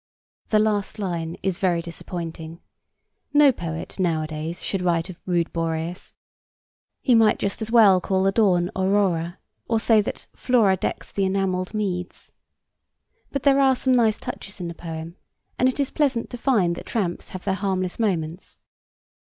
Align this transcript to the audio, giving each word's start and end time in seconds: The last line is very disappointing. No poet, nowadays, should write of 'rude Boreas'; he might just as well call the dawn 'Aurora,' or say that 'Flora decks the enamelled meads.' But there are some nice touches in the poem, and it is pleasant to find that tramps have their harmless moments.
The 0.49 0.57
last 0.57 0.97
line 0.97 1.37
is 1.43 1.59
very 1.59 1.79
disappointing. 1.79 2.59
No 3.35 3.51
poet, 3.51 3.99
nowadays, 3.99 4.63
should 4.63 4.81
write 4.81 5.11
of 5.11 5.21
'rude 5.27 5.53
Boreas'; 5.53 6.15
he 7.01 7.13
might 7.13 7.37
just 7.37 7.61
as 7.61 7.69
well 7.69 8.01
call 8.01 8.23
the 8.23 8.31
dawn 8.31 8.71
'Aurora,' 8.75 9.37
or 9.67 9.79
say 9.79 10.01
that 10.01 10.25
'Flora 10.35 10.75
decks 10.75 11.11
the 11.11 11.25
enamelled 11.25 11.75
meads.' 11.75 12.31
But 13.31 13.43
there 13.43 13.59
are 13.59 13.75
some 13.75 13.93
nice 13.93 14.19
touches 14.19 14.59
in 14.59 14.67
the 14.69 14.73
poem, 14.73 15.17
and 15.59 15.69
it 15.69 15.79
is 15.79 15.91
pleasant 15.91 16.31
to 16.31 16.37
find 16.39 16.75
that 16.77 16.87
tramps 16.87 17.29
have 17.29 17.43
their 17.43 17.53
harmless 17.53 17.99
moments. 17.99 18.57